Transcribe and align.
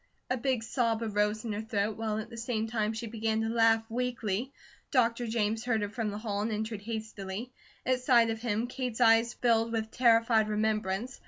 A 0.31 0.35
big 0.37 0.63
sob 0.63 1.03
arose 1.03 1.45
in 1.45 1.51
her 1.53 1.61
throat, 1.61 1.95
while 1.95 2.17
at 2.17 2.31
the 2.31 2.35
same 2.35 2.65
time 2.65 2.91
she 2.91 3.05
began 3.05 3.41
to 3.41 3.49
laugh 3.49 3.85
weakly. 3.87 4.51
Dr. 4.89 5.27
James 5.27 5.63
heard 5.63 5.83
her 5.83 5.89
from 5.89 6.09
the 6.09 6.17
hall 6.17 6.41
and 6.41 6.51
entered 6.51 6.81
hastily. 6.81 7.51
At 7.85 7.97
the 7.97 8.01
sight 8.01 8.31
of 8.31 8.41
him, 8.41 8.65
Kate's 8.65 8.99
eyes 8.99 9.35
filled 9.35 9.71
with 9.71 9.91
terrified 9.91 10.49
remembrance. 10.49 11.19